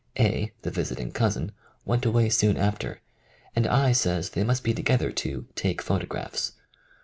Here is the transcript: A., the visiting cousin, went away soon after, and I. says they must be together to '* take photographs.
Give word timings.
A., 0.17 0.51
the 0.63 0.71
visiting 0.71 1.11
cousin, 1.11 1.51
went 1.85 2.07
away 2.07 2.29
soon 2.29 2.57
after, 2.57 3.01
and 3.55 3.67
I. 3.67 3.91
says 3.91 4.31
they 4.31 4.43
must 4.43 4.63
be 4.63 4.73
together 4.73 5.11
to 5.11 5.45
'* 5.51 5.55
take 5.55 5.79
photographs. 5.79 6.53